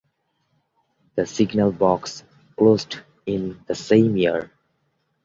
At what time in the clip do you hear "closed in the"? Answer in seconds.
2.57-3.75